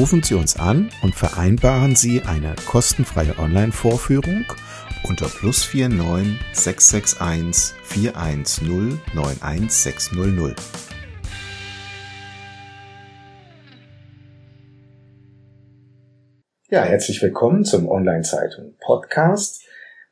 Rufen 0.00 0.22
Sie 0.22 0.32
uns 0.32 0.58
an 0.58 0.88
und 1.02 1.14
vereinbaren 1.14 1.94
Sie 1.94 2.22
eine 2.22 2.54
kostenfreie 2.66 3.38
Online-Vorführung 3.38 4.46
unter 5.06 5.26
plus 5.28 5.74
49 5.74 6.40
661 6.54 7.74
410 7.82 8.98
91600. 9.12 10.58
Ja, 16.70 16.84
herzlich 16.84 17.20
willkommen 17.20 17.66
zum 17.66 17.86
Online-Zeitung 17.86 18.76
Podcast. 18.80 19.62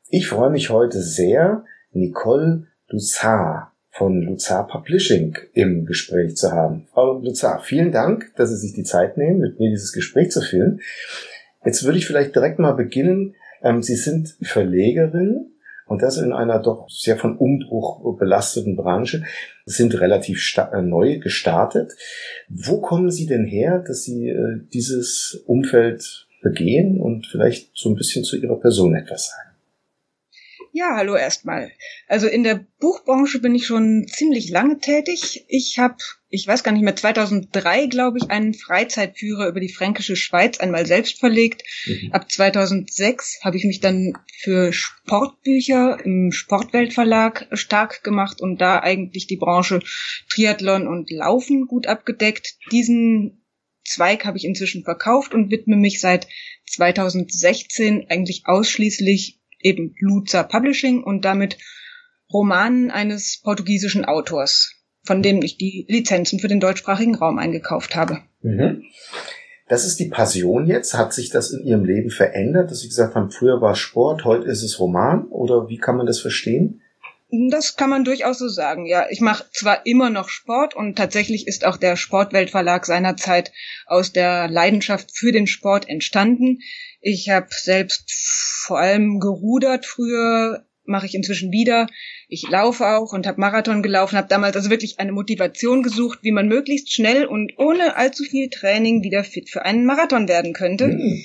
Ich 0.09 0.27
freue 0.27 0.51
mich 0.51 0.69
heute 0.69 1.01
sehr, 1.01 1.65
Nicole 1.93 2.67
Lussard 2.89 3.71
von 3.91 4.21
Luzar 4.21 4.67
Publishing 4.67 5.37
im 5.53 5.85
Gespräch 5.85 6.35
zu 6.35 6.51
haben. 6.51 6.87
Frau 6.93 7.19
Luzar, 7.19 7.61
vielen 7.61 7.91
Dank, 7.91 8.31
dass 8.35 8.49
Sie 8.49 8.57
sich 8.57 8.73
die 8.73 8.83
Zeit 8.83 9.17
nehmen, 9.17 9.39
mit 9.39 9.59
mir 9.59 9.69
dieses 9.69 9.91
Gespräch 9.91 10.31
zu 10.31 10.41
führen. 10.41 10.81
Jetzt 11.65 11.83
würde 11.83 11.97
ich 11.97 12.07
vielleicht 12.07 12.35
direkt 12.35 12.59
mal 12.59 12.73
beginnen. 12.73 13.35
Ähm, 13.61 13.81
Sie 13.81 13.95
sind 13.95 14.37
Verlegerin 14.41 15.51
und 15.85 16.01
das 16.03 16.17
in 16.17 16.31
einer 16.31 16.59
doch 16.59 16.87
sehr 16.89 17.17
von 17.17 17.35
Umbruch 17.37 18.17
belasteten 18.17 18.75
Branche. 18.75 19.23
Sie 19.65 19.75
sind 19.75 19.99
relativ 19.99 20.39
äh, 20.57 20.81
neu 20.81 21.19
gestartet. 21.19 21.93
Wo 22.47 22.79
kommen 22.79 23.11
Sie 23.11 23.25
denn 23.25 23.45
her, 23.45 23.83
dass 23.85 24.03
Sie 24.03 24.29
äh, 24.29 24.61
dieses 24.71 25.43
Umfeld 25.47 26.27
begehen 26.41 27.01
und 27.01 27.27
vielleicht 27.27 27.71
so 27.73 27.89
ein 27.89 27.95
bisschen 27.95 28.23
zu 28.23 28.37
Ihrer 28.37 28.59
Person 28.59 28.95
etwas 28.95 29.29
sagen? 29.29 29.48
Ja, 30.71 30.95
hallo 30.95 31.15
erstmal. 31.15 31.71
Also 32.07 32.27
in 32.27 32.43
der 32.43 32.65
Buchbranche 32.79 33.39
bin 33.39 33.55
ich 33.55 33.65
schon 33.65 34.07
ziemlich 34.07 34.49
lange 34.49 34.79
tätig. 34.79 35.45
Ich 35.47 35.79
habe, 35.79 35.95
ich 36.29 36.47
weiß 36.47 36.63
gar 36.63 36.71
nicht 36.71 36.83
mehr, 36.83 36.95
2003 36.95 37.87
glaube 37.87 38.19
ich, 38.19 38.29
einen 38.29 38.53
Freizeitführer 38.53 39.47
über 39.47 39.59
die 39.59 39.73
fränkische 39.73 40.15
Schweiz 40.15 40.59
einmal 40.59 40.85
selbst 40.85 41.19
verlegt. 41.19 41.63
Mhm. 41.85 42.11
Ab 42.11 42.31
2006 42.31 43.39
habe 43.43 43.57
ich 43.57 43.65
mich 43.65 43.79
dann 43.79 44.13
für 44.37 44.71
Sportbücher 44.71 45.97
im 46.03 46.31
Sportweltverlag 46.31 47.47
stark 47.53 48.03
gemacht 48.03 48.39
und 48.39 48.61
da 48.61 48.79
eigentlich 48.79 49.25
die 49.25 49.37
Branche 49.37 49.79
Triathlon 50.29 50.87
und 50.87 51.09
Laufen 51.09 51.65
gut 51.65 51.87
abgedeckt. 51.87 52.57
Diesen 52.71 53.39
Zweig 53.85 54.23
habe 54.25 54.37
ich 54.37 54.45
inzwischen 54.45 54.83
verkauft 54.83 55.33
und 55.33 55.49
widme 55.49 55.75
mich 55.75 55.99
seit 55.99 56.27
2016 56.67 58.05
eigentlich 58.07 58.43
ausschließlich 58.45 59.38
eben 59.59 59.95
Luza 59.99 60.43
Publishing 60.43 61.03
und 61.03 61.25
damit 61.25 61.57
Romanen 62.31 62.91
eines 62.91 63.41
portugiesischen 63.43 64.05
Autors, 64.05 64.73
von 65.03 65.21
dem 65.23 65.41
ich 65.41 65.57
die 65.57 65.85
Lizenzen 65.89 66.39
für 66.39 66.47
den 66.47 66.59
deutschsprachigen 66.59 67.15
Raum 67.15 67.39
eingekauft 67.39 67.95
habe. 67.95 68.19
Mhm. 68.41 68.83
Das 69.67 69.85
ist 69.85 69.99
die 69.99 70.09
Passion 70.09 70.65
jetzt. 70.65 70.95
Hat 70.95 71.13
sich 71.13 71.29
das 71.29 71.51
in 71.51 71.63
Ihrem 71.63 71.85
Leben 71.85 72.09
verändert, 72.09 72.71
dass 72.71 72.79
Sie 72.81 72.87
gesagt 72.87 73.15
haben, 73.15 73.29
früher 73.29 73.61
war 73.61 73.75
Sport, 73.75 74.25
heute 74.25 74.47
ist 74.47 74.63
es 74.63 74.79
Roman? 74.79 75.27
Oder 75.27 75.69
wie 75.69 75.77
kann 75.77 75.95
man 75.95 76.07
das 76.07 76.19
verstehen? 76.19 76.81
Das 77.31 77.75
kann 77.75 77.91
man 77.91 78.03
durchaus 78.03 78.39
so 78.39 78.47
sagen, 78.47 78.87
ja. 78.87 79.05
Ich 79.11 79.21
mache 79.21 79.45
zwar 79.53 79.85
immer 79.85 80.09
noch 80.09 80.29
Sport 80.29 80.75
und 80.75 80.97
tatsächlich 80.97 81.47
ist 81.47 81.63
auch 81.63 81.77
der 81.77 81.95
Sportweltverlag 81.95 82.87
seinerzeit 82.87 83.51
aus 83.85 84.11
der 84.11 84.47
Leidenschaft 84.47 85.15
für 85.15 85.31
den 85.31 85.45
Sport 85.45 85.87
entstanden. 85.87 86.59
Ich 87.01 87.29
habe 87.29 87.47
selbst 87.51 88.11
vor 88.65 88.79
allem 88.79 89.19
gerudert 89.19 89.85
früher, 89.85 90.65
mache 90.85 91.05
ich 91.05 91.13
inzwischen 91.13 91.51
wieder. 91.51 91.85
Ich 92.29 92.49
laufe 92.49 92.87
auch 92.87 93.13
und 93.13 93.27
habe 93.27 93.39
Marathon 93.39 93.83
gelaufen, 93.83 94.17
habe 94.17 94.27
damals 94.27 94.55
also 94.55 94.71
wirklich 94.71 94.99
eine 94.99 95.11
Motivation 95.11 95.83
gesucht, 95.83 96.19
wie 96.23 96.31
man 96.31 96.47
möglichst 96.47 96.91
schnell 96.91 97.25
und 97.25 97.53
ohne 97.57 97.95
allzu 97.95 98.23
viel 98.23 98.49
Training 98.49 99.03
wieder 99.03 99.23
fit 99.23 99.51
für 99.51 99.65
einen 99.65 99.85
Marathon 99.85 100.27
werden 100.27 100.53
könnte. 100.53 100.87
Mhm 100.87 101.23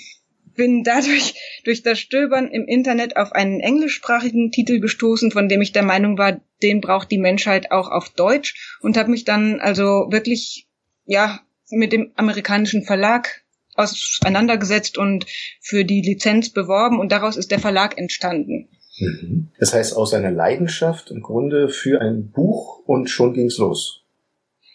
bin 0.55 0.83
dadurch 0.85 1.35
durch 1.65 1.83
das 1.83 1.99
Stöbern 1.99 2.49
im 2.49 2.67
Internet 2.67 3.17
auf 3.17 3.33
einen 3.33 3.61
englischsprachigen 3.61 4.51
Titel 4.51 4.81
gestoßen, 4.81 5.31
von 5.31 5.49
dem 5.49 5.63
ich 5.63 5.73
der 5.73 5.83
Meinung 5.83 6.19
war, 6.19 6.41
den 6.63 6.81
braucht 6.81 7.11
die 7.11 7.19
Menschheit 7.19 7.71
auch 7.71 7.91
auf 7.91 8.11
Deutsch 8.11 8.79
und 8.81 8.97
habe 8.97 9.11
mich 9.11 9.25
dann 9.25 9.61
also 9.61 10.07
wirklich 10.11 10.67
ja 11.05 11.41
mit 11.71 11.93
dem 11.93 12.13
amerikanischen 12.17 12.85
Verlag 12.85 13.43
auseinandergesetzt 13.75 14.99
und 14.99 15.27
für 15.61 15.85
die 15.85 16.01
Lizenz 16.01 16.51
beworben 16.51 17.01
und 17.01 17.11
daraus 17.11 17.37
ist 17.37 17.51
der 17.51 17.59
Verlag 17.59 17.99
entstanden. 17.99 18.69
Mhm. 18.99 19.49
Das 19.59 19.75
heißt 19.75 19.97
aus 19.97 20.15
einer 20.15 20.31
Leidenschaft 20.31 21.11
im 21.11 21.23
Grunde 21.23 21.69
für 21.69 22.01
ein 22.01 22.31
Buch 22.31 22.79
und 22.87 23.11
schon 23.11 23.35
ging's 23.35 23.59
los. 23.59 24.04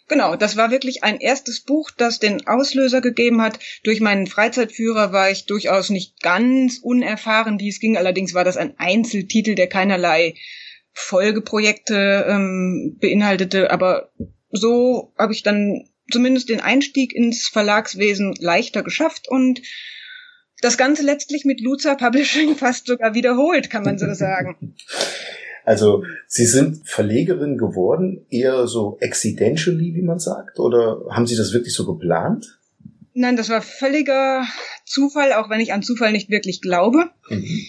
Genau, 0.09 0.35
das 0.35 0.57
war 0.57 0.71
wirklich 0.71 1.03
ein 1.03 1.19
erstes 1.19 1.61
Buch, 1.61 1.91
das 1.91 2.19
den 2.19 2.47
Auslöser 2.47 2.99
gegeben 2.99 3.43
hat. 3.43 3.59
Durch 3.83 4.01
meinen 4.01 4.25
Freizeitführer 4.25 5.13
war 5.13 5.29
ich 5.29 5.45
durchaus 5.45 5.91
nicht 5.91 6.19
ganz 6.21 6.79
unerfahren, 6.79 7.59
wie 7.59 7.69
es 7.69 7.79
ging. 7.79 7.95
Allerdings 7.95 8.33
war 8.33 8.43
das 8.43 8.57
ein 8.57 8.73
Einzeltitel, 8.79 9.53
der 9.53 9.67
keinerlei 9.67 10.33
Folgeprojekte 10.93 12.25
ähm, 12.27 12.97
beinhaltete. 12.99 13.69
Aber 13.69 14.11
so 14.49 15.13
habe 15.15 15.31
ich 15.31 15.43
dann 15.43 15.87
zumindest 16.11 16.49
den 16.49 16.59
Einstieg 16.59 17.13
ins 17.13 17.47
Verlagswesen 17.47 18.33
leichter 18.39 18.81
geschafft 18.81 19.27
und 19.29 19.61
das 20.61 20.75
Ganze 20.75 21.03
letztlich 21.03 21.45
mit 21.45 21.61
Luza 21.61 21.93
Publishing 21.93 22.55
fast 22.57 22.87
sogar 22.87 23.13
wiederholt, 23.13 23.69
kann 23.69 23.83
man 23.83 23.99
so 23.99 24.11
sagen. 24.15 24.75
Also 25.69 26.03
Sie 26.25 26.47
sind 26.47 26.89
Verlegerin 26.89 27.55
geworden, 27.55 28.25
eher 28.31 28.65
so 28.65 28.97
accidentally, 29.03 29.93
wie 29.93 30.01
man 30.01 30.17
sagt, 30.17 30.57
oder 30.57 31.05
haben 31.11 31.27
Sie 31.27 31.35
das 31.35 31.53
wirklich 31.53 31.75
so 31.75 31.85
geplant? 31.85 32.57
Nein, 33.13 33.35
das 33.37 33.49
war 33.49 33.61
völliger 33.61 34.47
Zufall, 34.83 35.31
auch 35.31 35.51
wenn 35.51 35.59
ich 35.59 35.71
an 35.71 35.83
Zufall 35.83 36.11
nicht 36.11 36.31
wirklich 36.31 36.61
glaube. 36.61 37.11
Mhm. 37.29 37.67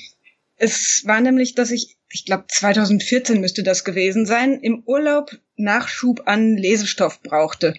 Es 0.57 1.03
war 1.05 1.21
nämlich, 1.21 1.55
dass 1.55 1.71
ich, 1.71 1.99
ich 2.11 2.25
glaube 2.25 2.45
2014 2.49 3.39
müsste 3.39 3.63
das 3.63 3.85
gewesen 3.85 4.25
sein, 4.25 4.59
im 4.61 4.83
Urlaub 4.87 5.39
Nachschub 5.57 6.23
an 6.25 6.57
Lesestoff 6.57 7.21
brauchte. 7.23 7.75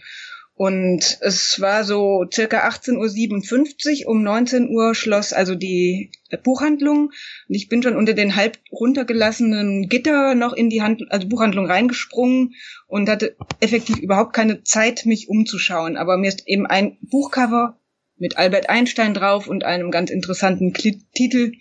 Und 0.54 1.18
es 1.22 1.60
war 1.60 1.84
so 1.84 2.26
circa 2.32 2.68
18.57 2.68 4.06
Uhr, 4.06 4.12
um 4.12 4.22
19 4.22 4.70
Uhr 4.70 4.94
schloss 4.94 5.34
also 5.34 5.56
die 5.56 6.12
Buchhandlung. 6.44 7.12
Und 7.48 7.56
ich 7.56 7.68
bin 7.68 7.82
schon 7.82 7.96
unter 7.96 8.14
den 8.14 8.36
halb 8.36 8.60
runtergelassenen 8.72 9.90
Gitter 9.90 10.36
noch 10.36 10.54
in 10.54 10.70
die 10.70 10.82
Hand, 10.82 11.04
also 11.10 11.28
Buchhandlung 11.28 11.66
reingesprungen 11.66 12.54
und 12.88 13.10
hatte 13.10 13.36
effektiv 13.60 13.98
überhaupt 13.98 14.34
keine 14.34 14.64
Zeit, 14.64 15.06
mich 15.06 15.30
umzuschauen. 15.30 15.98
Aber 15.98 16.18
mir 16.18 16.28
ist 16.28 16.48
eben 16.48 16.68
ein 16.68 16.98
Buchcover 17.02 17.80
mit 18.18 18.38
Albert 18.38 18.70
Einstein 18.70 19.16
drauf 19.16 19.48
und 19.48 19.64
einem 19.64 19.90
ganz 19.90 20.12
interessanten 20.12 20.74
Titel 20.74 21.54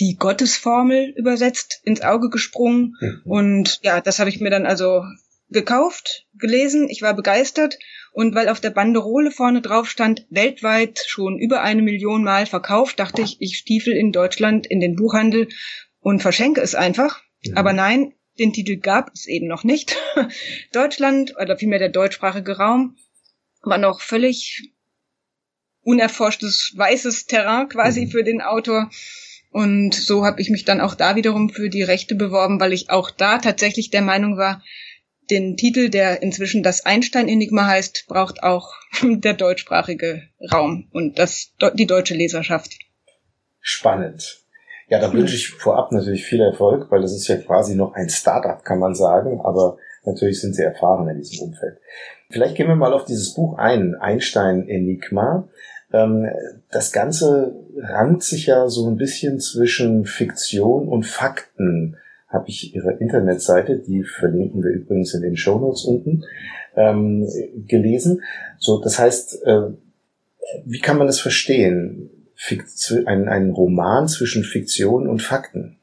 die 0.00 0.16
Gottesformel 0.16 1.14
übersetzt 1.16 1.80
ins 1.84 2.02
Auge 2.02 2.28
gesprungen. 2.30 2.94
Mhm. 3.00 3.22
Und 3.24 3.80
ja, 3.82 4.00
das 4.00 4.18
habe 4.18 4.30
ich 4.30 4.40
mir 4.40 4.50
dann 4.50 4.66
also 4.66 5.02
gekauft, 5.50 6.26
gelesen, 6.38 6.88
ich 6.88 7.02
war 7.02 7.14
begeistert 7.14 7.78
und 8.18 8.34
weil 8.34 8.48
auf 8.48 8.58
der 8.58 8.70
Banderole 8.70 9.30
vorne 9.30 9.62
drauf 9.62 9.88
stand, 9.88 10.26
weltweit 10.28 10.98
schon 11.06 11.38
über 11.38 11.62
eine 11.62 11.82
Million 11.82 12.24
Mal 12.24 12.46
verkauft, 12.46 12.98
dachte 12.98 13.22
ich, 13.22 13.36
ich 13.38 13.56
stiefel 13.56 13.92
in 13.92 14.10
Deutschland 14.10 14.66
in 14.66 14.80
den 14.80 14.96
Buchhandel 14.96 15.46
und 16.00 16.20
verschenke 16.20 16.60
es 16.60 16.74
einfach. 16.74 17.22
Ja. 17.42 17.54
Aber 17.58 17.72
nein, 17.72 18.14
den 18.40 18.52
Titel 18.52 18.78
gab 18.78 19.12
es 19.14 19.28
eben 19.28 19.46
noch 19.46 19.62
nicht. 19.62 19.96
Deutschland, 20.72 21.36
oder 21.40 21.56
vielmehr 21.56 21.78
der 21.78 21.90
deutschsprachige 21.90 22.56
Raum, 22.56 22.96
war 23.62 23.78
noch 23.78 24.00
völlig 24.00 24.72
unerforschtes 25.82 26.72
weißes 26.74 27.26
Terrain 27.26 27.68
quasi 27.68 28.06
mhm. 28.06 28.10
für 28.10 28.24
den 28.24 28.42
Autor. 28.42 28.90
Und 29.52 29.94
so 29.94 30.26
habe 30.26 30.40
ich 30.40 30.50
mich 30.50 30.64
dann 30.64 30.80
auch 30.80 30.96
da 30.96 31.14
wiederum 31.14 31.50
für 31.50 31.70
die 31.70 31.84
Rechte 31.84 32.16
beworben, 32.16 32.58
weil 32.58 32.72
ich 32.72 32.90
auch 32.90 33.12
da 33.12 33.38
tatsächlich 33.38 33.90
der 33.90 34.02
Meinung 34.02 34.36
war, 34.36 34.60
den 35.30 35.56
Titel, 35.56 35.88
der 35.88 36.22
inzwischen 36.22 36.62
das 36.62 36.84
Einstein-Enigma 36.84 37.66
heißt, 37.66 38.06
braucht 38.08 38.42
auch 38.42 38.74
der 39.02 39.34
deutschsprachige 39.34 40.22
Raum 40.52 40.88
und 40.92 41.18
das, 41.18 41.52
die 41.74 41.86
deutsche 41.86 42.14
Leserschaft. 42.14 42.78
Spannend. 43.60 44.42
Ja, 44.88 44.98
da 44.98 45.12
wünsche 45.12 45.34
ich 45.34 45.50
vorab 45.50 45.92
natürlich 45.92 46.24
viel 46.24 46.40
Erfolg, 46.40 46.90
weil 46.90 47.02
das 47.02 47.12
ist 47.12 47.28
ja 47.28 47.36
quasi 47.36 47.74
noch 47.74 47.92
ein 47.92 48.08
Startup, 48.08 48.64
kann 48.64 48.78
man 48.78 48.94
sagen, 48.94 49.40
aber 49.42 49.76
natürlich 50.04 50.40
sind 50.40 50.54
Sie 50.54 50.62
erfahren 50.62 51.08
in 51.08 51.18
diesem 51.18 51.48
Umfeld. 51.48 51.78
Vielleicht 52.30 52.56
gehen 52.56 52.68
wir 52.68 52.76
mal 52.76 52.94
auf 52.94 53.04
dieses 53.04 53.34
Buch 53.34 53.58
ein, 53.58 53.94
Einstein 53.94 54.66
Enigma. 54.66 55.48
Ähm, 55.92 56.26
das 56.70 56.92
Ganze 56.92 57.54
rankt 57.76 58.22
sich 58.22 58.46
ja 58.46 58.68
so 58.68 58.88
ein 58.88 58.96
bisschen 58.96 59.40
zwischen 59.40 60.06
Fiktion 60.06 60.88
und 60.88 61.04
Fakten 61.04 61.98
habe 62.28 62.48
ich 62.48 62.74
ihre 62.74 62.92
Internetseite, 62.92 63.78
die 63.78 64.04
verlinken 64.04 64.62
wir 64.62 64.70
übrigens 64.70 65.14
in 65.14 65.22
den 65.22 65.36
Show 65.36 65.58
Notes 65.58 65.84
unten, 65.84 66.24
ähm, 66.76 67.26
gelesen. 67.66 68.22
So, 68.58 68.80
das 68.80 68.98
heißt, 68.98 69.42
äh, 69.44 69.70
wie 70.64 70.80
kann 70.80 70.98
man 70.98 71.06
das 71.06 71.20
verstehen? 71.20 72.10
ein, 73.06 73.28
ein 73.28 73.50
Roman 73.50 74.08
zwischen 74.08 74.44
Fiktion 74.44 75.08
und 75.08 75.22
Fakten. 75.22 75.78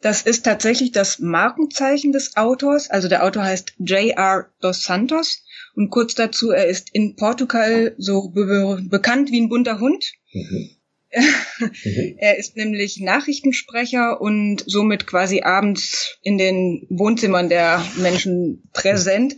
Das 0.00 0.22
ist 0.22 0.44
tatsächlich 0.44 0.92
das 0.92 1.18
Markenzeichen 1.18 2.12
des 2.12 2.36
Autors. 2.36 2.90
Also 2.90 3.08
der 3.08 3.24
Autor 3.24 3.44
heißt 3.44 3.74
J.R. 3.78 4.50
dos 4.60 4.82
Santos 4.82 5.42
und 5.74 5.90
kurz 5.90 6.14
dazu, 6.14 6.50
er 6.50 6.66
ist 6.66 6.94
in 6.94 7.16
Portugal 7.16 7.94
so 7.98 8.28
be 8.30 8.82
bekannt 8.88 9.30
wie 9.30 9.40
ein 9.40 9.48
bunter 9.48 9.80
Hund. 9.80 10.12
Mhm. 10.32 10.70
er 12.18 12.38
ist 12.38 12.56
nämlich 12.56 13.00
Nachrichtensprecher 13.00 14.20
und 14.20 14.64
somit 14.66 15.06
quasi 15.06 15.42
abends 15.42 16.18
in 16.22 16.36
den 16.36 16.86
Wohnzimmern 16.90 17.48
der 17.48 17.84
Menschen 17.96 18.68
präsent. 18.72 19.36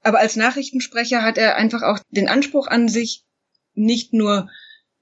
Aber 0.00 0.18
als 0.18 0.36
Nachrichtensprecher 0.36 1.22
hat 1.22 1.38
er 1.38 1.56
einfach 1.56 1.82
auch 1.82 1.98
den 2.10 2.28
Anspruch 2.28 2.66
an 2.66 2.88
sich, 2.88 3.24
nicht 3.74 4.12
nur 4.12 4.48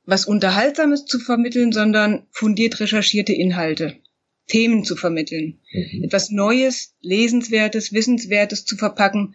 was 0.04 0.26
Unterhaltsames 0.26 1.06
zu 1.06 1.18
vermitteln, 1.18 1.72
sondern 1.72 2.26
fundiert 2.30 2.80
recherchierte 2.80 3.32
Inhalte, 3.32 4.00
Themen 4.46 4.84
zu 4.84 4.96
vermitteln, 4.96 5.60
mhm. 5.72 6.04
etwas 6.04 6.30
Neues, 6.30 6.94
Lesenswertes, 7.00 7.92
Wissenswertes 7.92 8.64
zu 8.64 8.76
verpacken, 8.76 9.34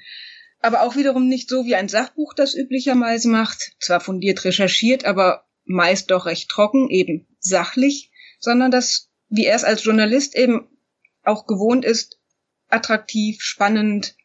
aber 0.60 0.84
auch 0.84 0.96
wiederum 0.96 1.28
nicht 1.28 1.50
so 1.50 1.66
wie 1.66 1.76
ein 1.76 1.88
Sachbuch 1.88 2.34
das 2.34 2.54
üblicherweise 2.54 3.30
macht, 3.30 3.72
zwar 3.80 4.00
fundiert 4.00 4.44
recherchiert, 4.46 5.06
aber 5.06 5.49
meist 5.70 6.10
doch 6.12 6.26
recht 6.26 6.50
trocken, 6.50 6.90
eben 6.90 7.28
sachlich, 7.40 8.12
sondern 8.40 8.72
das, 8.72 9.10
wie 9.30 9.46
er 9.46 9.56
es 9.56 9.64
als 9.64 9.84
Journalist 9.84 10.36
eben 10.36 10.68
auch 11.24 11.46
gewohnt 11.46 11.86
ist, 11.86 12.20
attraktiv, 12.68 13.42
spannend, 13.42 14.16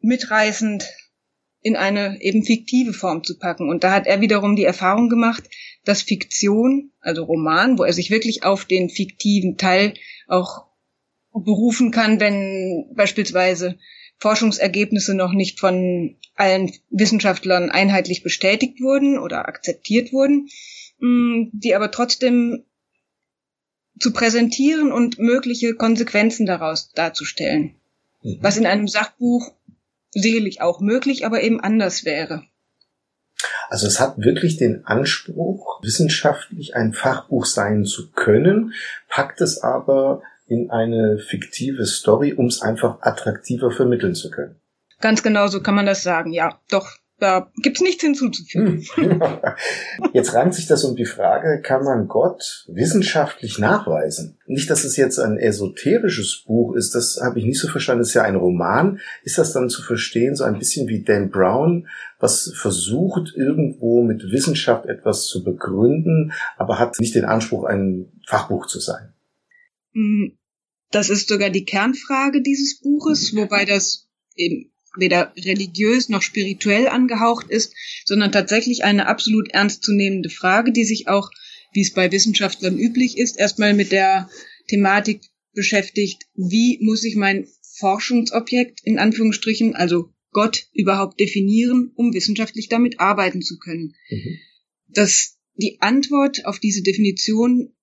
mitreißend 0.00 0.88
in 1.60 1.76
eine 1.76 2.20
eben 2.20 2.44
fiktive 2.44 2.92
Form 2.92 3.24
zu 3.24 3.38
packen. 3.38 3.68
Und 3.68 3.84
da 3.84 3.92
hat 3.92 4.06
er 4.06 4.20
wiederum 4.20 4.56
die 4.56 4.64
Erfahrung 4.64 5.08
gemacht, 5.08 5.44
dass 5.84 6.02
Fiktion, 6.02 6.92
also 7.00 7.24
Roman, 7.24 7.78
wo 7.78 7.84
er 7.84 7.92
sich 7.92 8.10
wirklich 8.10 8.42
auf 8.42 8.64
den 8.64 8.90
fiktiven 8.90 9.56
Teil 9.56 9.94
auch 10.26 10.66
berufen 11.32 11.90
kann, 11.90 12.20
wenn 12.20 12.90
beispielsweise 12.94 13.78
Forschungsergebnisse 14.18 15.14
noch 15.14 15.32
nicht 15.32 15.60
von 15.60 16.16
allen 16.34 16.72
Wissenschaftlern 16.90 17.70
einheitlich 17.70 18.22
bestätigt 18.22 18.80
wurden 18.80 19.18
oder 19.18 19.48
akzeptiert 19.48 20.12
wurden, 20.12 20.48
mm, 20.98 21.50
die 21.52 21.74
aber 21.74 21.90
trotzdem 21.90 22.64
zu 23.98 24.12
präsentieren 24.12 24.92
und 24.92 25.18
mögliche 25.18 25.74
Konsequenzen 25.74 26.46
daraus 26.46 26.90
darzustellen. 26.92 27.74
Mhm. 28.22 28.38
Was 28.40 28.56
in 28.56 28.66
einem 28.66 28.88
Sachbuch 28.88 29.52
sicherlich 30.10 30.60
auch 30.60 30.80
möglich, 30.80 31.26
aber 31.26 31.42
eben 31.42 31.60
anders 31.60 32.04
wäre. 32.04 32.44
Also 33.68 33.86
es 33.86 33.98
hat 34.00 34.18
wirklich 34.18 34.56
den 34.56 34.84
Anspruch, 34.86 35.82
wissenschaftlich 35.82 36.76
ein 36.76 36.92
Fachbuch 36.92 37.46
sein 37.46 37.84
zu 37.84 38.10
können, 38.12 38.72
packt 39.08 39.40
es 39.40 39.58
aber 39.62 40.22
in 40.46 40.70
eine 40.70 41.18
fiktive 41.18 41.86
Story, 41.86 42.32
um 42.32 42.46
es 42.46 42.62
einfach 42.62 43.00
attraktiver 43.02 43.70
vermitteln 43.70 44.14
zu 44.14 44.30
können. 44.30 44.56
Ganz 45.00 45.22
genau 45.22 45.48
so 45.48 45.60
kann 45.60 45.74
man 45.74 45.86
das 45.86 46.02
sagen, 46.02 46.32
ja. 46.32 46.60
Doch, 46.70 46.98
da 47.20 47.50
gibt's 47.62 47.80
nichts 47.80 48.02
hinzuzufügen. 48.02 48.84
Hm. 48.94 49.22
Jetzt 50.12 50.34
rankt 50.34 50.54
sich 50.54 50.66
das 50.66 50.84
um 50.84 50.96
die 50.96 51.06
Frage, 51.06 51.62
kann 51.62 51.84
man 51.84 52.08
Gott 52.08 52.66
wissenschaftlich 52.68 53.58
nachweisen? 53.58 54.36
Nicht, 54.46 54.68
dass 54.68 54.84
es 54.84 54.96
jetzt 54.96 55.18
ein 55.18 55.38
esoterisches 55.38 56.44
Buch 56.46 56.74
ist, 56.74 56.94
das 56.94 57.20
habe 57.22 57.38
ich 57.38 57.46
nicht 57.46 57.60
so 57.60 57.68
verstanden, 57.68 58.00
das 58.00 58.08
ist 58.08 58.14
ja 58.14 58.22
ein 58.22 58.36
Roman. 58.36 59.00
Ist 59.22 59.38
das 59.38 59.52
dann 59.52 59.70
zu 59.70 59.82
verstehen, 59.82 60.34
so 60.34 60.44
ein 60.44 60.58
bisschen 60.58 60.88
wie 60.88 61.02
Dan 61.02 61.30
Brown, 61.30 61.88
was 62.18 62.52
versucht, 62.56 63.32
irgendwo 63.36 64.02
mit 64.02 64.30
Wissenschaft 64.30 64.86
etwas 64.86 65.26
zu 65.26 65.44
begründen, 65.44 66.32
aber 66.58 66.78
hat 66.78 66.98
nicht 66.98 67.14
den 67.14 67.24
Anspruch, 67.24 67.64
ein 67.64 68.12
Fachbuch 68.26 68.66
zu 68.66 68.80
sein? 68.80 69.13
Hm, 69.94 70.38
das 70.90 71.10
ist 71.10 71.28
sogar 71.28 71.50
die 71.50 71.64
Kernfrage 71.64 72.42
dieses 72.42 72.80
Buches, 72.80 73.34
wobei 73.34 73.64
das 73.64 74.08
eben 74.36 74.70
weder 74.96 75.32
religiös 75.36 76.08
noch 76.08 76.22
spirituell 76.22 76.86
angehaucht 76.86 77.50
ist, 77.50 77.74
sondern 78.04 78.30
tatsächlich 78.30 78.84
eine 78.84 79.06
absolut 79.06 79.50
ernstzunehmende 79.50 80.30
Frage, 80.30 80.72
die 80.72 80.84
sich 80.84 81.08
auch, 81.08 81.30
wie 81.72 81.80
es 81.80 81.92
bei 81.92 82.12
Wissenschaftlern 82.12 82.78
üblich 82.78 83.18
ist, 83.18 83.36
erstmal 83.36 83.74
mit 83.74 83.90
der 83.90 84.30
Thematik 84.68 85.22
beschäftigt, 85.52 86.22
wie 86.34 86.78
muss 86.80 87.04
ich 87.04 87.16
mein 87.16 87.48
Forschungsobjekt 87.78 88.80
in 88.84 88.98
Anführungsstrichen, 88.98 89.74
also 89.74 90.10
Gott 90.30 90.68
überhaupt 90.72 91.18
definieren, 91.18 91.92
um 91.94 92.12
wissenschaftlich 92.14 92.68
damit 92.68 93.00
arbeiten 93.00 93.42
zu 93.42 93.58
können. 93.58 93.94
Mhm. 94.10 94.38
Das, 94.88 95.38
die 95.54 95.78
Antwort 95.80 96.44
auf 96.44 96.58
diese 96.58 96.82
Definition 96.82 97.73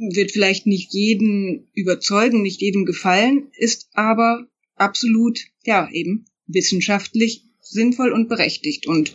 wird 0.00 0.32
vielleicht 0.32 0.66
nicht 0.66 0.92
jeden 0.94 1.68
überzeugen, 1.74 2.42
nicht 2.42 2.60
jedem 2.60 2.86
gefallen, 2.86 3.48
ist 3.56 3.88
aber 3.92 4.46
absolut, 4.74 5.40
ja, 5.64 5.88
eben 5.92 6.24
wissenschaftlich 6.46 7.44
sinnvoll 7.60 8.12
und 8.12 8.28
berechtigt. 8.28 8.86
Und 8.86 9.14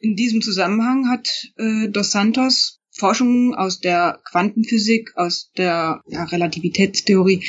in 0.00 0.16
diesem 0.16 0.42
Zusammenhang 0.42 1.08
hat 1.08 1.52
äh, 1.56 1.88
Dos 1.88 2.10
Santos 2.10 2.80
Forschungen 2.90 3.54
aus 3.54 3.80
der 3.80 4.20
Quantenphysik, 4.30 5.12
aus 5.16 5.50
der 5.56 6.00
ja, 6.06 6.24
Relativitätstheorie 6.24 7.44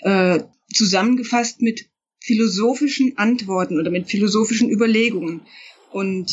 äh, 0.00 0.40
zusammengefasst 0.72 1.60
mit 1.60 1.88
philosophischen 2.20 3.18
Antworten 3.18 3.78
oder 3.78 3.90
mit 3.90 4.08
philosophischen 4.08 4.70
Überlegungen 4.70 5.42
und 5.92 6.32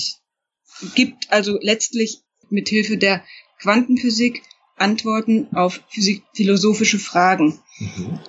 gibt 0.95 1.31
also 1.31 1.57
letztlich 1.61 2.19
mit 2.49 2.69
Hilfe 2.69 2.97
der 2.97 3.23
Quantenphysik 3.59 4.41
Antworten 4.81 5.47
auf 5.53 5.81
philosophische 6.33 6.99
Fragen. 6.99 7.59
Mhm. 7.79 8.19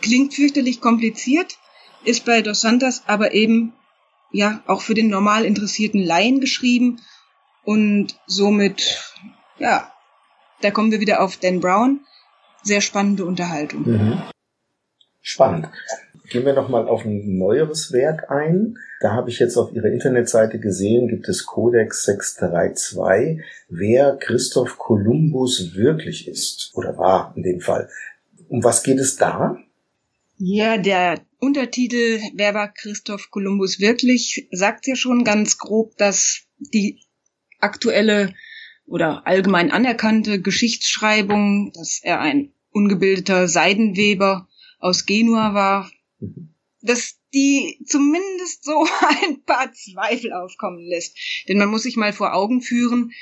Klingt 0.00 0.34
fürchterlich 0.34 0.80
kompliziert, 0.80 1.58
ist 2.04 2.24
bei 2.24 2.42
Dos 2.42 2.60
Santos 2.60 3.02
aber 3.06 3.34
eben 3.34 3.72
ja 4.30 4.62
auch 4.66 4.80
für 4.80 4.94
den 4.94 5.08
normal 5.08 5.44
interessierten 5.44 6.02
Laien 6.02 6.40
geschrieben 6.40 7.00
und 7.64 8.18
somit 8.26 9.02
ja, 9.58 9.92
da 10.60 10.70
kommen 10.70 10.90
wir 10.90 11.00
wieder 11.00 11.22
auf 11.22 11.36
Dan 11.36 11.60
Brown. 11.60 12.00
Sehr 12.62 12.80
spannende 12.80 13.24
Unterhaltung. 13.24 13.82
Mhm. 13.86 14.22
Spannend. 15.22 15.68
Gehen 16.28 16.44
wir 16.44 16.54
nochmal 16.54 16.88
auf 16.88 17.04
ein 17.04 17.38
neueres 17.38 17.92
Werk 17.92 18.30
ein. 18.30 18.78
Da 19.00 19.12
habe 19.12 19.30
ich 19.30 19.38
jetzt 19.38 19.56
auf 19.56 19.72
Ihrer 19.72 19.86
Internetseite 19.86 20.58
gesehen, 20.58 21.08
gibt 21.08 21.28
es 21.28 21.46
Codex 21.46 22.04
632, 22.04 23.42
wer 23.68 24.16
Christoph 24.16 24.78
Kolumbus 24.78 25.74
wirklich 25.74 26.26
ist 26.26 26.72
oder 26.74 26.96
war 26.98 27.32
in 27.36 27.42
dem 27.42 27.60
Fall. 27.60 27.88
Um 28.48 28.64
was 28.64 28.82
geht 28.82 28.98
es 28.98 29.16
da? 29.16 29.58
Ja, 30.38 30.76
der 30.76 31.20
Untertitel 31.38 32.20
Wer 32.34 32.54
war 32.54 32.72
Christoph 32.72 33.30
Kolumbus 33.30 33.80
wirklich 33.80 34.48
sagt 34.50 34.86
ja 34.86 34.96
schon 34.96 35.24
ganz 35.24 35.58
grob, 35.58 35.96
dass 35.96 36.42
die 36.58 37.00
aktuelle 37.60 38.34
oder 38.86 39.26
allgemein 39.26 39.70
anerkannte 39.70 40.40
Geschichtsschreibung, 40.40 41.72
dass 41.72 42.00
er 42.02 42.20
ein 42.20 42.52
ungebildeter 42.70 43.48
Seidenweber 43.48 44.48
aus 44.78 45.06
Genua 45.06 45.54
war. 45.54 45.90
Dass 46.82 47.18
die 47.34 47.78
zumindest 47.84 48.64
so 48.64 48.86
ein 49.22 49.42
paar 49.42 49.72
Zweifel 49.72 50.32
aufkommen 50.32 50.84
lässt. 50.86 51.16
Denn 51.48 51.58
man 51.58 51.68
muss 51.68 51.82
sich 51.82 51.96
mal 51.96 52.12
vor 52.12 52.34
Augen 52.34 52.62
führen, 52.62 53.12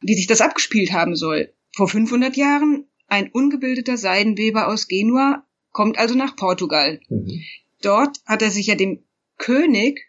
wie 0.00 0.14
sich 0.14 0.26
das 0.26 0.40
abgespielt 0.40 0.92
haben 0.92 1.16
soll. 1.16 1.52
Vor 1.74 1.88
500 1.88 2.36
Jahren 2.36 2.86
ein 3.06 3.30
ungebildeter 3.30 3.96
Seidenweber 3.96 4.68
aus 4.68 4.88
Genua 4.88 5.46
kommt 5.70 5.98
also 5.98 6.14
nach 6.14 6.36
Portugal. 6.36 7.00
Mhm. 7.08 7.42
Dort 7.82 8.20
hat 8.26 8.42
er 8.42 8.50
sich 8.50 8.68
ja 8.68 8.74
dem 8.74 9.04
König 9.38 10.00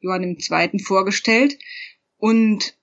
Johann 0.00 0.22
II. 0.22 0.78
vorgestellt 0.78 1.58
und 2.18 2.76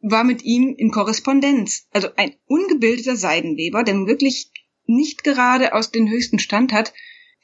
war 0.00 0.24
mit 0.24 0.42
ihm 0.42 0.74
in 0.76 0.90
Korrespondenz. 0.90 1.88
Also 1.92 2.08
ein 2.16 2.34
ungebildeter 2.46 3.16
Seidenweber, 3.16 3.82
der 3.82 4.06
wirklich 4.06 4.50
nicht 4.86 5.24
gerade 5.24 5.74
aus 5.74 5.90
den 5.90 6.08
höchsten 6.08 6.38
Stand 6.38 6.72
hat, 6.72 6.92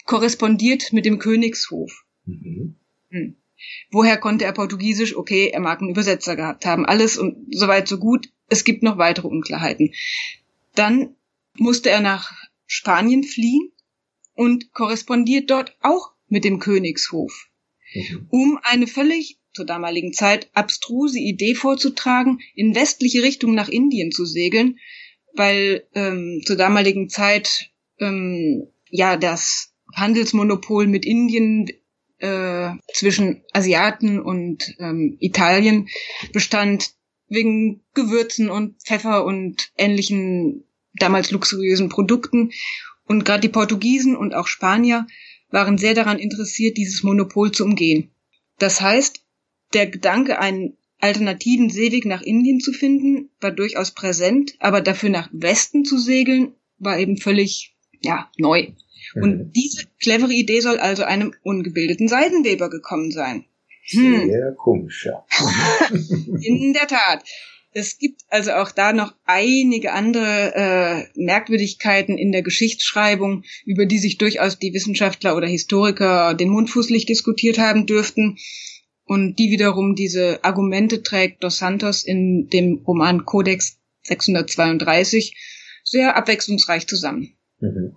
korrespondiert 0.04 0.92
mit 0.92 1.04
dem 1.04 1.18
Königshof. 1.18 2.04
Mhm. 2.24 2.76
Hm. 3.10 3.36
Woher 3.90 4.16
konnte 4.16 4.44
er 4.44 4.52
Portugiesisch? 4.52 5.16
Okay, 5.16 5.50
er 5.52 5.60
mag 5.60 5.80
einen 5.80 5.90
Übersetzer 5.90 6.36
gehabt 6.36 6.66
haben. 6.66 6.84
Alles 6.84 7.16
und 7.16 7.46
soweit 7.54 7.88
so 7.88 7.98
gut. 7.98 8.28
Es 8.48 8.64
gibt 8.64 8.82
noch 8.82 8.98
weitere 8.98 9.28
Unklarheiten. 9.28 9.94
Dann 10.74 11.14
musste 11.56 11.90
er 11.90 12.00
nach 12.00 12.32
Spanien 12.66 13.24
fliehen 13.24 13.72
und 14.34 14.72
korrespondiert 14.72 15.50
dort 15.50 15.76
auch 15.80 16.12
mit 16.28 16.44
dem 16.44 16.58
Königshof, 16.58 17.48
mhm. 17.94 18.26
um 18.30 18.60
eine 18.62 18.86
völlig 18.86 19.38
zur 19.52 19.64
damaligen 19.64 20.12
Zeit 20.12 20.50
abstruse 20.52 21.18
Idee 21.18 21.54
vorzutragen, 21.54 22.40
in 22.54 22.74
westliche 22.74 23.22
Richtung 23.22 23.54
nach 23.54 23.68
Indien 23.68 24.10
zu 24.10 24.24
segeln, 24.24 24.78
weil 25.32 25.86
ähm, 25.94 26.42
zur 26.44 26.56
damaligen 26.56 27.08
Zeit 27.08 27.70
ähm, 28.00 28.66
ja 28.90 29.16
das 29.16 29.73
Handelsmonopol 29.94 30.86
mit 30.86 31.04
Indien 31.04 31.68
äh, 32.18 32.70
zwischen 32.92 33.42
Asiaten 33.52 34.20
und 34.20 34.74
ähm, 34.78 35.16
Italien 35.20 35.88
bestand 36.32 36.94
wegen 37.28 37.82
Gewürzen 37.94 38.50
und 38.50 38.80
Pfeffer 38.82 39.24
und 39.24 39.70
ähnlichen 39.76 40.64
damals 40.94 41.30
luxuriösen 41.30 41.88
Produkten. 41.88 42.50
Und 43.06 43.24
gerade 43.24 43.40
die 43.40 43.48
Portugiesen 43.48 44.16
und 44.16 44.34
auch 44.34 44.46
Spanier 44.46 45.06
waren 45.50 45.78
sehr 45.78 45.94
daran 45.94 46.18
interessiert, 46.18 46.76
dieses 46.76 47.02
Monopol 47.02 47.52
zu 47.52 47.64
umgehen. 47.64 48.10
Das 48.58 48.80
heißt, 48.80 49.20
der 49.72 49.86
Gedanke, 49.86 50.38
einen 50.38 50.76
alternativen 51.00 51.68
Seeweg 51.68 52.06
nach 52.06 52.22
Indien 52.22 52.60
zu 52.60 52.72
finden, 52.72 53.30
war 53.40 53.50
durchaus 53.50 53.90
präsent, 53.90 54.54
aber 54.58 54.80
dafür 54.80 55.10
nach 55.10 55.28
Westen 55.32 55.84
zu 55.84 55.98
segeln, 55.98 56.54
war 56.78 56.98
eben 56.98 57.18
völlig, 57.18 57.76
ja, 58.00 58.30
neu. 58.38 58.68
Mhm. 59.14 59.22
Und 59.22 59.52
diese 59.52 59.84
clevere 60.00 60.32
Idee 60.32 60.60
soll 60.60 60.78
also 60.78 61.04
einem 61.04 61.34
ungebildeten 61.42 62.08
Seidenweber 62.08 62.70
gekommen 62.70 63.10
sein. 63.10 63.44
Hm. 63.86 64.30
Sehr 64.30 64.52
komisch, 64.52 65.06
ja. 65.06 65.24
In 66.40 66.72
der 66.72 66.86
Tat. 66.86 67.22
Es 67.76 67.98
gibt 67.98 68.22
also 68.28 68.52
auch 68.52 68.70
da 68.70 68.92
noch 68.92 69.14
einige 69.24 69.92
andere 69.92 70.54
äh, 70.54 71.20
Merkwürdigkeiten 71.20 72.16
in 72.16 72.30
der 72.30 72.42
Geschichtsschreibung, 72.42 73.42
über 73.66 73.84
die 73.84 73.98
sich 73.98 74.16
durchaus 74.16 74.60
die 74.60 74.72
Wissenschaftler 74.72 75.36
oder 75.36 75.48
Historiker 75.48 76.34
den 76.34 76.50
Mund 76.50 76.70
fußlich 76.70 77.04
diskutiert 77.04 77.58
haben 77.58 77.86
dürften. 77.86 78.38
Und 79.06 79.40
die 79.40 79.50
wiederum 79.50 79.96
diese 79.96 80.44
Argumente 80.44 81.02
trägt 81.02 81.42
Dos 81.42 81.58
Santos 81.58 82.04
in 82.04 82.48
dem 82.48 82.84
Roman 82.86 83.24
Codex 83.24 83.78
632 84.04 85.36
sehr 85.82 86.16
abwechslungsreich 86.16 86.86
zusammen. 86.86 87.36
Mhm. 87.58 87.96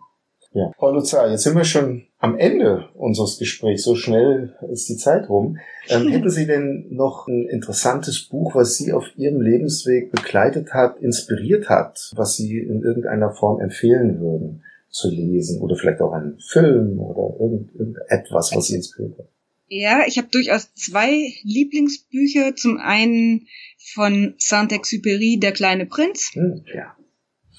Ja. 0.58 0.72
Frau 0.80 0.92
Luzar, 0.92 1.30
jetzt 1.30 1.44
sind 1.44 1.56
wir 1.56 1.64
schon 1.64 2.08
am 2.18 2.36
Ende 2.36 2.90
unseres 2.96 3.38
Gesprächs. 3.38 3.84
So 3.84 3.94
schnell 3.94 4.56
ist 4.72 4.90
die 4.90 4.98
Zeit 4.98 5.30
rum. 5.30 5.60
Ähm, 5.88 6.08
hätten 6.12 6.32
Sie 6.32 6.48
denn 6.48 6.88
noch 6.90 7.28
ein 7.28 7.48
interessantes 7.48 8.28
Buch, 8.28 8.56
was 8.56 8.76
Sie 8.76 8.92
auf 8.92 9.06
Ihrem 9.18 9.40
Lebensweg 9.40 10.12
begleitet 10.12 10.74
hat, 10.74 10.98
inspiriert 10.98 11.70
hat, 11.70 12.12
was 12.16 12.38
Sie 12.38 12.58
in 12.58 12.82
irgendeiner 12.82 13.34
Form 13.34 13.62
empfehlen 13.62 14.20
würden 14.20 14.64
zu 14.90 15.12
lesen? 15.12 15.62
Oder 15.62 15.76
vielleicht 15.76 16.02
auch 16.02 16.12
einen 16.12 16.40
Film 16.40 17.00
oder 17.00 17.40
irgendetwas, 17.40 18.52
was 18.56 18.66
Sie 18.66 18.78
inspiriert 18.78 19.20
hat? 19.20 19.28
Ja, 19.68 20.06
ich 20.08 20.18
habe 20.18 20.30
durchaus 20.32 20.74
zwei 20.74 21.34
Lieblingsbücher. 21.44 22.56
Zum 22.56 22.80
einen 22.80 23.46
von 23.94 24.34
Saint-Exupéry, 24.40 25.40
Der 25.40 25.52
kleine 25.52 25.86
Prinz. 25.86 26.32
Hm, 26.34 26.64
ja. 26.74 26.96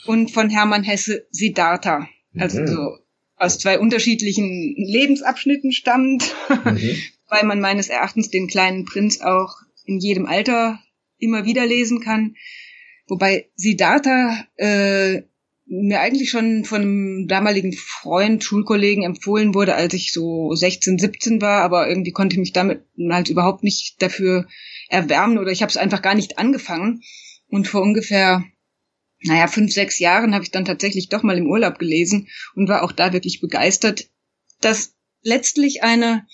Und 0.04 0.32
von 0.32 0.50
Hermann 0.50 0.82
Hesse, 0.82 1.26
Siddhartha. 1.30 2.08
Also 2.38 2.60
mhm. 2.60 2.66
so 2.66 2.98
aus 3.36 3.58
zwei 3.58 3.78
unterschiedlichen 3.78 4.74
Lebensabschnitten 4.76 5.72
stammt, 5.72 6.34
mhm. 6.48 6.96
weil 7.28 7.44
man 7.44 7.60
meines 7.60 7.88
Erachtens 7.88 8.30
den 8.30 8.48
kleinen 8.48 8.84
Prinz 8.84 9.20
auch 9.20 9.56
in 9.84 9.98
jedem 9.98 10.26
Alter 10.26 10.80
immer 11.18 11.44
wieder 11.44 11.66
lesen 11.66 12.00
kann. 12.00 12.36
Wobei 13.06 13.48
Siddhartha 13.56 14.44
äh, 14.56 15.22
mir 15.66 16.00
eigentlich 16.00 16.30
schon 16.30 16.64
von 16.64 16.80
einem 16.80 17.28
damaligen 17.28 17.72
Freund, 17.72 18.42
Schulkollegen 18.42 19.04
empfohlen 19.04 19.54
wurde, 19.54 19.74
als 19.74 19.94
ich 19.94 20.12
so 20.12 20.54
16, 20.54 20.98
17 20.98 21.42
war, 21.42 21.62
aber 21.62 21.88
irgendwie 21.88 22.12
konnte 22.12 22.34
ich 22.34 22.40
mich 22.40 22.52
damit 22.52 22.82
halt 23.10 23.28
überhaupt 23.28 23.62
nicht 23.62 24.00
dafür 24.00 24.46
erwärmen 24.88 25.38
oder 25.38 25.50
ich 25.50 25.62
habe 25.62 25.70
es 25.70 25.76
einfach 25.76 26.02
gar 26.02 26.14
nicht 26.14 26.38
angefangen. 26.38 27.02
Und 27.50 27.66
vor 27.66 27.80
ungefähr 27.82 28.44
naja, 29.22 29.48
fünf, 29.48 29.72
sechs 29.72 29.98
Jahren 29.98 30.34
habe 30.34 30.44
ich 30.44 30.50
dann 30.50 30.64
tatsächlich 30.64 31.08
doch 31.08 31.22
mal 31.22 31.38
im 31.38 31.48
Urlaub 31.48 31.78
gelesen 31.78 32.28
und 32.54 32.68
war 32.68 32.82
auch 32.82 32.92
da 32.92 33.12
wirklich 33.12 33.40
begeistert, 33.40 34.08
dass 34.60 34.94
letztlich 35.22 35.82
eine 35.82 36.26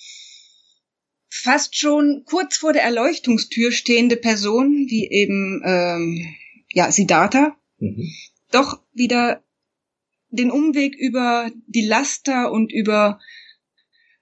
fast 1.28 1.76
schon 1.76 2.24
kurz 2.26 2.56
vor 2.56 2.72
der 2.72 2.84
Erleuchtungstür 2.84 3.72
stehende 3.72 4.16
Person, 4.16 4.86
wie 4.88 5.08
eben 5.10 5.62
ähm, 5.64 6.34
ja 6.72 6.92
Siddhartha, 6.92 7.56
mhm. 7.78 8.12
doch 8.50 8.80
wieder 8.92 9.42
den 10.30 10.50
Umweg 10.50 10.94
über 10.96 11.50
die 11.66 11.86
Laster 11.86 12.52
und 12.52 12.72
über 12.72 13.20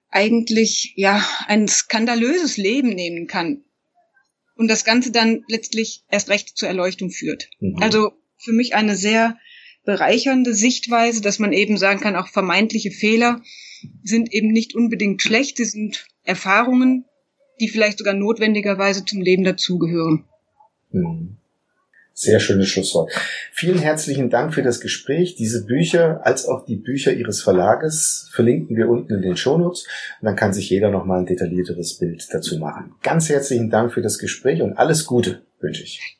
eigentlich 0.09 0.93
ja 0.95 1.25
ein 1.47 1.67
skandalöses 1.67 2.57
Leben 2.57 2.89
nehmen 2.89 3.27
kann 3.27 3.63
und 4.55 4.67
das 4.67 4.85
Ganze 4.85 5.11
dann 5.11 5.43
letztlich 5.47 6.03
erst 6.09 6.29
recht 6.29 6.57
zur 6.57 6.67
Erleuchtung 6.67 7.09
führt. 7.09 7.49
Mhm. 7.59 7.81
Also 7.81 8.13
für 8.43 8.53
mich 8.53 8.75
eine 8.75 8.95
sehr 8.95 9.37
bereichernde 9.85 10.53
Sichtweise, 10.53 11.21
dass 11.21 11.39
man 11.39 11.53
eben 11.53 11.77
sagen 11.77 11.99
kann, 11.99 12.15
auch 12.15 12.27
vermeintliche 12.27 12.91
Fehler 12.91 13.41
sind 14.03 14.33
eben 14.33 14.49
nicht 14.49 14.75
unbedingt 14.75 15.21
schlecht, 15.21 15.57
sie 15.57 15.65
sind 15.65 16.05
Erfahrungen, 16.23 17.05
die 17.59 17.67
vielleicht 17.67 17.97
sogar 17.97 18.13
notwendigerweise 18.13 19.05
zum 19.05 19.21
Leben 19.21 19.43
dazugehören. 19.43 20.25
Hm. 20.91 21.37
Sehr 22.15 22.39
schönes 22.39 22.69
Schlusswort. 22.69 23.11
Vielen 23.51 23.79
herzlichen 23.79 24.29
Dank 24.29 24.53
für 24.53 24.61
das 24.61 24.79
Gespräch. 24.79 25.33
Diese 25.35 25.65
Bücher 25.65 26.21
als 26.23 26.45
auch 26.45 26.63
die 26.63 26.75
Bücher 26.75 27.11
Ihres 27.11 27.41
Verlages 27.41 28.29
verlinken 28.31 28.77
wir 28.77 28.87
unten 28.87 29.15
in 29.15 29.23
den 29.23 29.35
Shownotes 29.35 29.87
und 30.21 30.27
dann 30.27 30.35
kann 30.35 30.53
sich 30.53 30.69
jeder 30.69 30.91
nochmal 30.91 31.21
ein 31.21 31.25
detaillierteres 31.25 31.97
Bild 31.97 32.27
dazu 32.31 32.59
machen. 32.59 32.93
Ganz 33.01 33.29
herzlichen 33.29 33.71
Dank 33.71 33.93
für 33.93 34.03
das 34.03 34.19
Gespräch 34.19 34.61
und 34.61 34.73
alles 34.77 35.07
Gute 35.07 35.41
wünsche 35.59 35.83
ich. 35.83 36.19